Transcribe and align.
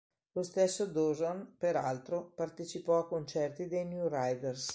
Lo 0.31 0.41
stesso 0.41 0.87
Dawson 0.87 1.57
peraltro 1.59 2.31
partecipò 2.33 2.97
a 2.97 3.05
concerti 3.07 3.67
dei 3.67 3.85
New 3.85 4.09
Riders. 4.11 4.69